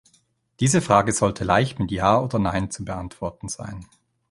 [0.61, 3.85] Diese Frage sollte leicht mit Ja oder Nein zu beantworten sein.